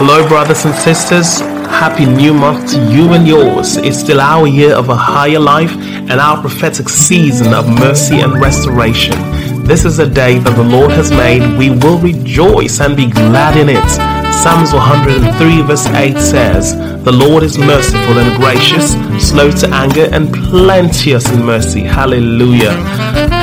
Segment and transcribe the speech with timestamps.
[0.00, 1.40] Hello, brothers and sisters.
[1.40, 3.76] Happy new month to you and yours.
[3.76, 8.40] It's still our year of a higher life and our prophetic season of mercy and
[8.40, 9.16] restoration.
[9.64, 11.58] This is a day that the Lord has made.
[11.58, 14.17] We will rejoice and be glad in it.
[14.42, 20.32] Psalms 103, verse 8 says, The Lord is merciful and gracious, slow to anger, and
[20.32, 21.80] plenteous in mercy.
[21.80, 22.72] Hallelujah.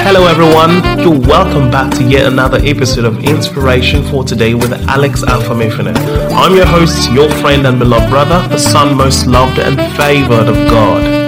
[0.05, 0.99] Hello, everyone.
[0.99, 5.93] You're welcome back to yet another episode of Inspiration for Today with Alex Afamifuna.
[6.31, 10.55] I'm your host, your friend and beloved brother, the son most loved and favored of
[10.69, 11.24] God.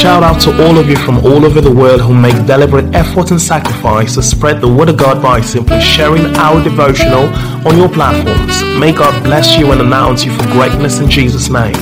[0.00, 3.32] Shout out to all of you from all over the world who make deliberate effort
[3.32, 7.24] and sacrifice to spread the word of God by simply sharing our devotional
[7.68, 8.62] on your platforms.
[8.80, 11.76] May God bless you and announce you for greatness in Jesus' name.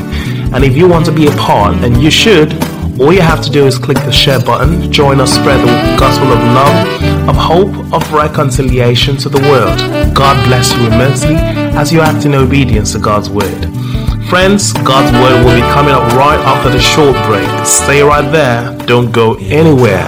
[0.52, 2.52] And if you want to be a part, and you should,
[3.00, 6.26] all you have to do is click the share button, join us spread the gospel
[6.32, 9.78] of love, of hope, of reconciliation to the world.
[10.12, 11.36] God bless you immensely
[11.78, 13.87] as you act in obedience to God's word.
[14.28, 17.48] Friends, God's word will be coming up right after the short break.
[17.64, 20.06] Stay right there, don't go anywhere.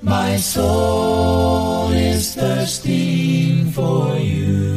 [0.00, 4.68] My soul is thirsting for you.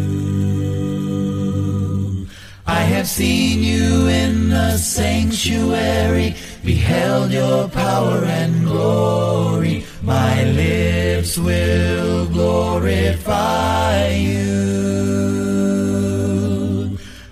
[2.65, 6.33] I have seen you in the sanctuary,
[6.65, 9.85] beheld your power and glory.
[10.11, 14.51] My lips will glorify you.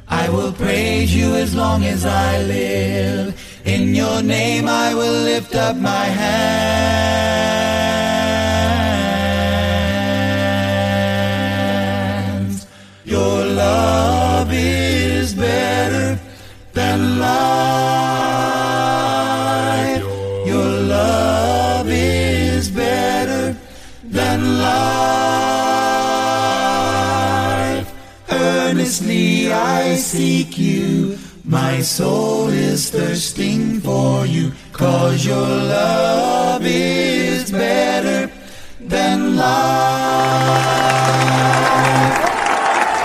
[0.08, 3.28] I will praise you as long as I live.
[3.66, 6.50] In your name I will lift up my hands.
[30.00, 31.18] Seek you.
[31.44, 38.32] My soul is thirsting for you, cause your love is better
[38.80, 39.50] than life.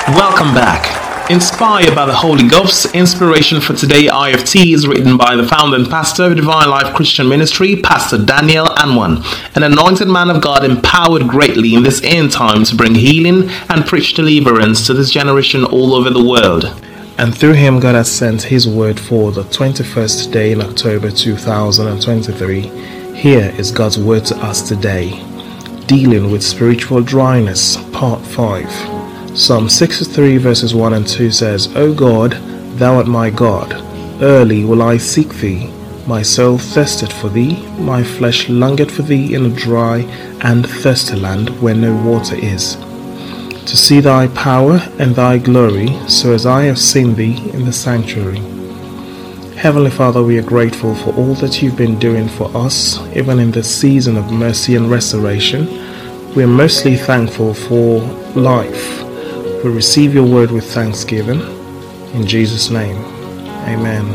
[0.08, 1.03] Welcome back.
[1.30, 5.88] Inspired by the Holy Ghost, inspiration for today IFT is written by the founder and
[5.88, 9.24] pastor of Divine Life Christian Ministry, Pastor Daniel Anwan,
[9.56, 13.86] an anointed man of God empowered greatly in this end time to bring healing and
[13.86, 16.66] preach deliverance to this generation all over the world.
[17.16, 22.60] And through him, God has sent his word for the 21st day in October 2023.
[23.14, 25.24] Here is God's word to us today
[25.86, 28.93] Dealing with Spiritual Dryness, Part 5.
[29.36, 32.34] Psalm 63 verses 1 and 2 says, O God,
[32.78, 33.72] thou art my God,
[34.22, 35.72] early will I seek thee.
[36.06, 40.02] My soul thirsteth for thee, my flesh longeth for thee in a dry
[40.42, 42.76] and thirsty land where no water is.
[42.76, 47.72] To see thy power and thy glory, so as I have seen thee in the
[47.72, 48.38] sanctuary.
[49.56, 53.50] Heavenly Father, we are grateful for all that you've been doing for us, even in
[53.50, 55.66] this season of mercy and restoration.
[56.36, 58.00] We are mostly thankful for
[58.36, 59.03] life
[59.64, 61.40] we receive your word with thanksgiving.
[62.12, 62.98] In Jesus' name,
[63.66, 64.06] amen.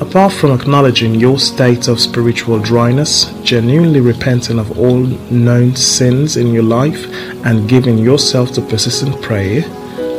[0.00, 6.54] Apart from acknowledging your state of spiritual dryness, genuinely repenting of all known sins in
[6.54, 7.12] your life,
[7.44, 9.62] and giving yourself to persistent prayer,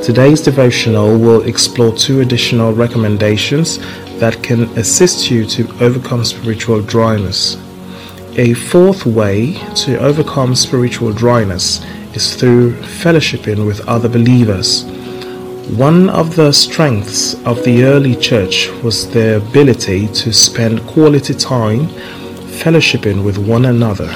[0.04, 3.78] today's devotional will explore two additional recommendations
[4.20, 7.56] that can assist you to overcome spiritual dryness.
[8.38, 11.82] A fourth way to overcome spiritual dryness
[12.14, 14.84] is through fellowshipping with other believers.
[15.78, 21.88] One of the strengths of the early church was their ability to spend quality time
[22.62, 24.10] fellowshipping with one another.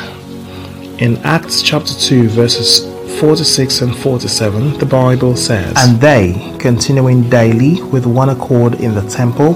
[0.98, 7.82] In Acts chapter 2, verses 46 and 47, the Bible says, And they, continuing daily
[7.84, 9.56] with one accord in the temple,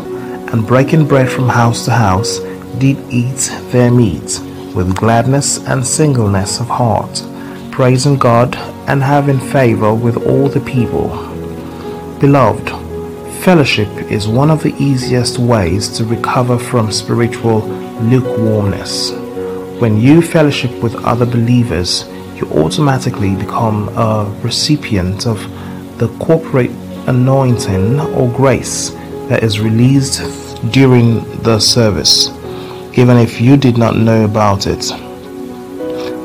[0.53, 2.39] and breaking bread from house to house,
[2.77, 4.39] did eat their meat
[4.75, 7.23] with gladness and singleness of heart
[7.77, 8.55] praising God
[8.89, 11.09] and having favor with all the people.
[12.19, 12.69] Beloved,
[13.43, 17.59] fellowship is one of the easiest ways to recover from spiritual
[18.01, 19.11] lukewarmness.
[19.79, 25.39] When you fellowship with other believers, you automatically become a recipient of
[25.99, 26.71] the corporate
[27.05, 28.89] anointing or grace
[29.29, 30.23] that is released
[30.71, 32.29] during the service,
[32.97, 35.06] even if you did not know about it.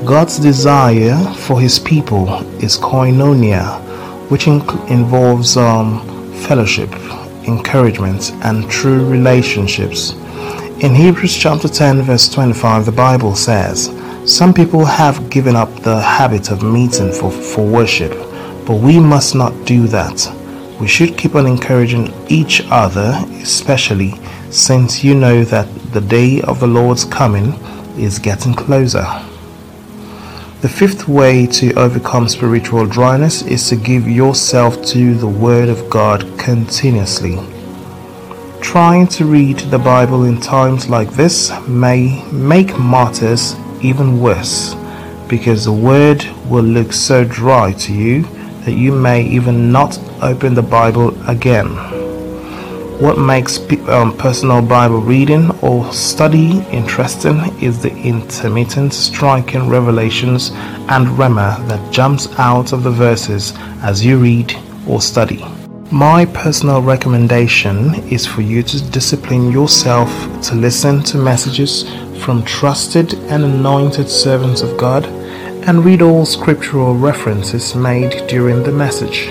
[0.05, 2.29] God's desire for his people
[2.61, 3.79] is koinonia,
[4.33, 6.01] which involves um,
[6.43, 6.93] fellowship,
[7.47, 10.15] encouragement, and true relationships.
[10.81, 13.93] In Hebrews chapter 10, verse 25, the Bible says,
[14.27, 18.11] Some people have given up the habit of meeting for, for worship,
[18.67, 20.27] but we must not do that.
[20.81, 24.15] We should keep on encouraging each other, especially
[24.51, 27.53] since you know that the day of the Lord's coming
[27.97, 29.07] is getting closer.
[30.63, 35.91] The fifth way to overcome spiritual dryness is to give yourself to the Word of
[35.91, 37.37] God continuously.
[38.61, 44.77] Trying to read the Bible in times like this may make martyrs even worse
[45.29, 48.23] because the Word will look so dry to you
[48.65, 52.02] that you may even not open the Bible again.
[53.03, 53.59] What makes
[53.89, 60.51] um, personal Bible reading or study interesting is the intermittent striking revelations
[60.87, 64.57] and rhema that jumps out of the verses as you read
[64.87, 65.45] or study.
[65.91, 70.09] My personal recommendation is for you to discipline yourself
[70.43, 71.91] to listen to messages
[72.25, 75.07] from trusted and anointed servants of God
[75.67, 79.27] and read all scriptural references made during the message.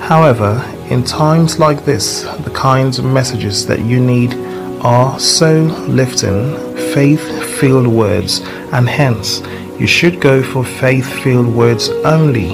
[0.00, 0.60] However,
[0.90, 4.34] in times like this, the kinds of messages that you need
[4.82, 6.54] are so lifting,
[6.92, 7.22] faith
[7.58, 8.40] filled words,
[8.72, 9.40] and hence
[9.78, 12.50] you should go for faith filled words only.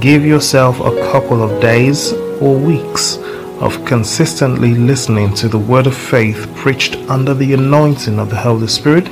[0.00, 3.18] Give yourself a couple of days or weeks
[3.60, 8.68] of consistently listening to the word of faith preached under the anointing of the Holy
[8.68, 9.08] Spirit,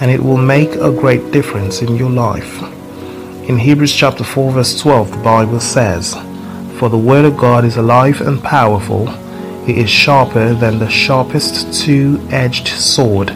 [0.00, 2.62] and it will make a great difference in your life.
[3.48, 6.14] In Hebrews chapter 4, verse 12, the Bible says,
[6.84, 9.08] for the word of God is alive and powerful.
[9.66, 13.28] It is sharper than the sharpest two edged sword,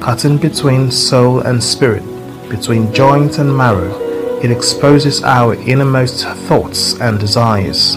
[0.00, 2.02] cutting between soul and spirit,
[2.48, 3.94] between joint and marrow.
[4.42, 7.94] It exposes our innermost thoughts and desires.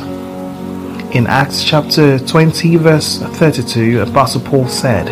[1.17, 5.07] In Acts chapter 20, verse 32, Apostle Paul said,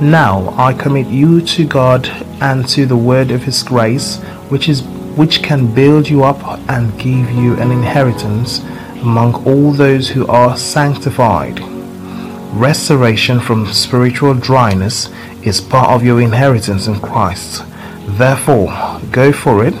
[0.00, 2.08] Now I commit you to God
[2.40, 4.16] and to the word of his grace,
[4.48, 4.82] which is
[5.18, 8.60] which can build you up and give you an inheritance
[9.04, 11.60] among all those who are sanctified.
[12.54, 15.10] Restoration from spiritual dryness
[15.42, 17.62] is part of your inheritance in Christ.
[18.16, 18.68] Therefore,
[19.10, 19.74] go for it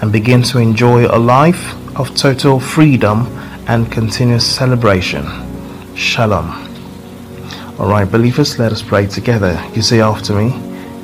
[0.00, 3.26] and begin to enjoy a life of total freedom
[3.68, 5.26] and continuous celebration.
[5.94, 6.48] Shalom.
[7.78, 9.62] Alright, believers, let us pray together.
[9.74, 10.50] You say after me,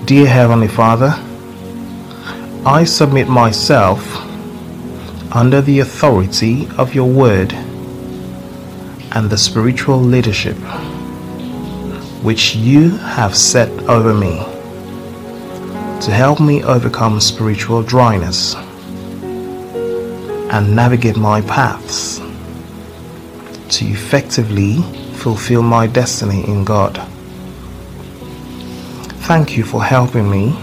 [0.07, 1.13] Dear Heavenly Father,
[2.65, 4.30] I submit myself
[5.33, 7.53] under the authority of your word
[9.13, 10.57] and the spiritual leadership
[12.23, 14.39] which you have set over me
[16.01, 18.55] to help me overcome spiritual dryness
[20.53, 22.19] and navigate my paths
[23.69, 24.83] to effectively
[25.15, 26.97] fulfill my destiny in God.
[29.29, 30.57] Thank you for helping me.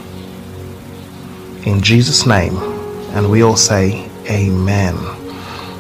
[1.63, 2.57] In Jesus' name,
[3.13, 4.95] and we all say, Amen.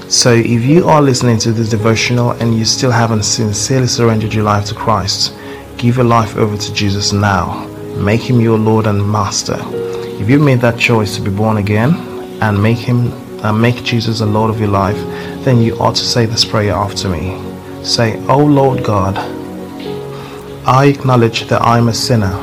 [0.09, 4.45] So, if you are listening to this devotional and you still haven't sincerely surrendered your
[4.45, 5.35] life to Christ,
[5.77, 7.67] give your life over to Jesus now.
[7.97, 9.57] Make him your Lord and Master.
[10.19, 11.93] If you made that choice to be born again
[12.41, 13.11] and make him
[13.43, 14.97] and make Jesus the Lord of your life,
[15.43, 17.39] then you ought to say this prayer after me.
[17.83, 19.17] Say, "Oh Lord God,
[20.65, 22.35] I acknowledge that I am a sinner.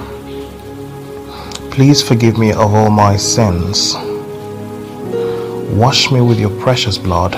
[1.71, 3.97] Please forgive me of all my sins."
[5.75, 7.35] Wash me with your precious blood.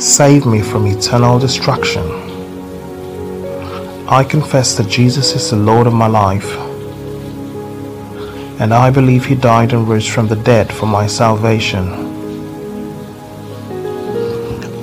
[0.00, 2.02] Save me from eternal destruction.
[4.08, 6.50] I confess that Jesus is the Lord of my life.
[8.60, 11.86] And I believe he died and rose from the dead for my salvation.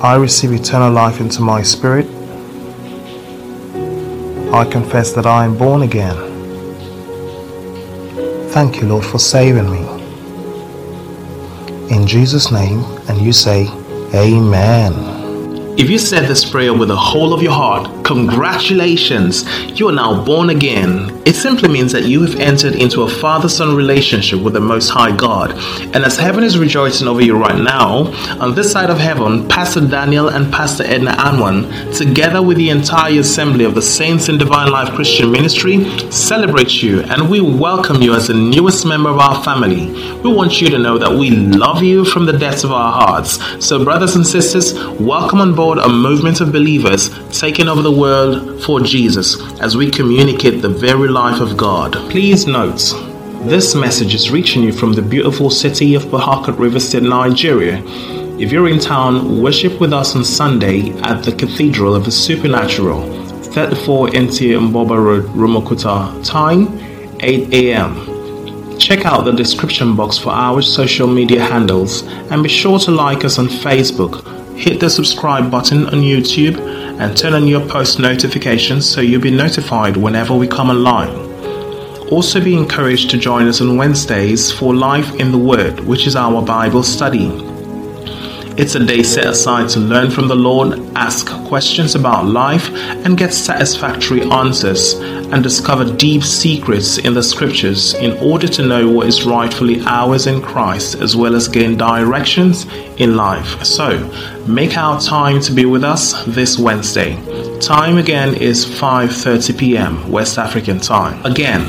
[0.00, 2.06] I receive eternal life into my spirit.
[4.50, 6.16] I confess that I am born again.
[8.48, 10.01] Thank you, Lord, for saving me
[11.90, 13.66] in Jesus' name, and you say,
[14.14, 14.92] Amen.
[15.78, 19.44] If you said this prayer with the whole of your heart, congratulations,
[19.78, 21.22] you are now born again.
[21.24, 24.90] It simply means that you have entered into a father son relationship with the Most
[24.90, 25.52] High God.
[25.94, 29.86] And as heaven is rejoicing over you right now, on this side of heaven, Pastor
[29.86, 34.70] Daniel and Pastor Edna Anwan, together with the entire assembly of the Saints in Divine
[34.70, 39.42] Life Christian Ministry, celebrate you and we welcome you as the newest member of our
[39.42, 39.86] family.
[40.20, 43.38] We want you to know that we love you from the depths of our hearts.
[43.64, 48.01] So, brothers and sisters, welcome on board a movement of believers taking over the world
[48.02, 51.92] for Jesus as we communicate the very life of God.
[52.10, 52.80] Please note,
[53.48, 57.80] this message is reaching you from the beautiful city of Harcourt River State, Nigeria.
[58.40, 63.02] If you're in town, worship with us on Sunday at the Cathedral of the Supernatural,
[63.52, 66.24] 34 NT Mboba Road, Rumuokwuta.
[66.26, 66.66] Time
[67.20, 68.78] 8 a.m.
[68.80, 73.24] Check out the description box for our social media handles and be sure to like
[73.24, 74.26] us on Facebook.
[74.56, 79.30] Hit the subscribe button on YouTube and turn on your post notifications so you'll be
[79.30, 81.10] notified whenever we come online.
[82.10, 86.14] Also, be encouraged to join us on Wednesdays for Life in the Word, which is
[86.14, 87.30] our Bible study.
[88.58, 93.16] It's a day set aside to learn from the Lord, ask questions about life, and
[93.16, 94.94] get satisfactory answers,
[95.32, 100.26] and discover deep secrets in the scriptures in order to know what is rightfully ours
[100.26, 102.66] in Christ, as well as gain directions
[102.98, 103.64] in life.
[103.64, 103.98] So,
[104.46, 107.16] make our time to be with us this Wednesday.
[107.60, 110.10] Time again is 5:30 p.m.
[110.12, 111.24] West African time.
[111.24, 111.62] Again,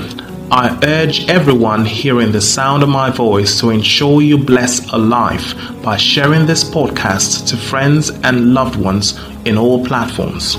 [0.52, 5.56] I urge everyone hearing the sound of my voice to ensure you bless a life
[5.82, 10.58] by sharing this podcast to friends and loved ones in all platforms.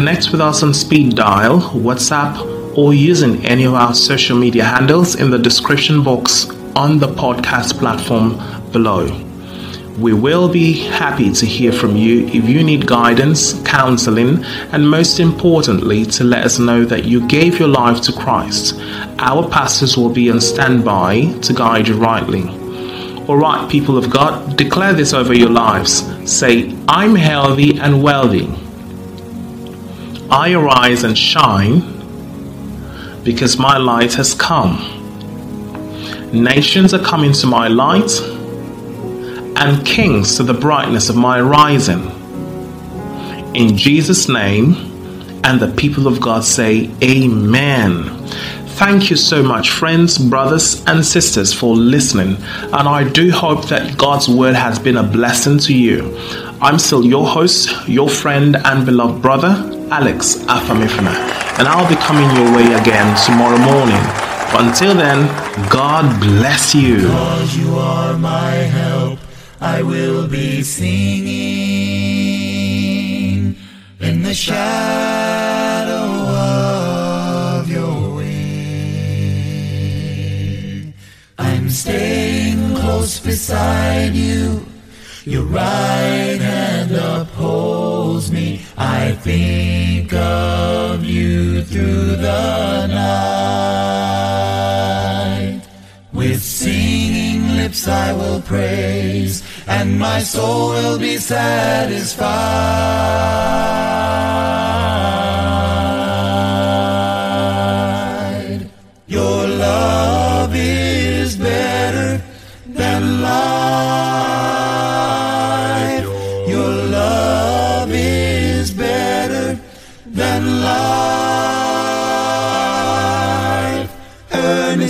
[0.00, 5.14] Connect with us on speed dial, WhatsApp, or using any of our social media handles
[5.14, 8.38] in the description box on the podcast platform
[8.72, 9.04] below.
[9.98, 14.42] We will be happy to hear from you if you need guidance, counseling,
[14.72, 18.80] and most importantly, to let us know that you gave your life to Christ.
[19.18, 22.48] Our pastors will be on standby to guide you rightly.
[23.26, 26.06] All right, people of God, declare this over your lives.
[26.24, 28.48] Say, I'm healthy and wealthy.
[30.30, 31.80] I arise and shine
[33.24, 34.96] because my light has come.
[36.32, 38.12] Nations are coming to my light
[39.56, 42.10] and kings to the brightness of my rising.
[43.54, 44.74] In Jesus' name,
[45.42, 48.04] and the people of God say, Amen.
[48.78, 52.36] Thank you so much, friends, brothers, and sisters, for listening.
[52.72, 56.16] And I do hope that God's word has been a blessing to you.
[56.62, 61.12] I'm still your host, your friend, and beloved brother, Alex Afamifuna.
[61.58, 64.00] And I'll be coming your way again tomorrow morning.
[64.52, 65.26] But until then,
[65.68, 67.08] God bless you.
[67.08, 69.18] Cause you are my help.
[69.60, 71.26] I will be singing
[73.98, 76.06] in the shadow
[77.58, 78.54] of your wing.
[81.36, 84.69] I'm staying close beside you.
[85.26, 88.62] Your right hand upholds me.
[88.78, 93.20] I think of you through the night.
[96.14, 102.20] With singing lips I will praise, and my soul will be satisfied.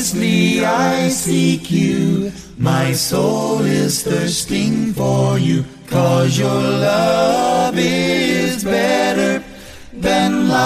[0.00, 2.32] Earnestly I seek you.
[2.56, 5.66] My soul is thirsting for you.
[5.88, 9.44] Cause your love is better
[9.92, 10.64] than life.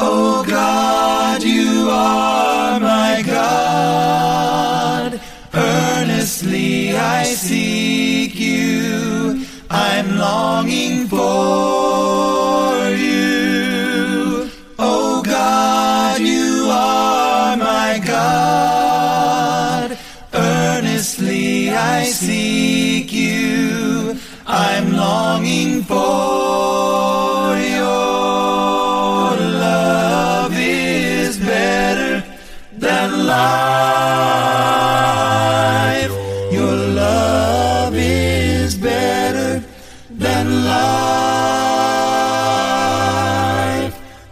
[0.00, 5.20] Oh God, you are my God.
[5.52, 9.44] Earnestly I seek you.
[9.68, 11.03] I'm longing
[40.18, 40.74] than life.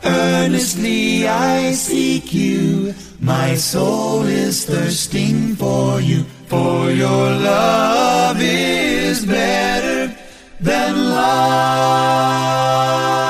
[0.05, 10.15] Earnestly I seek you, my soul is thirsting for you, for your love is better
[10.61, 13.22] than life.